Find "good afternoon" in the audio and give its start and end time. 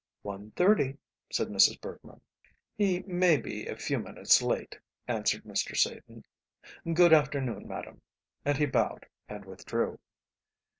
6.91-7.67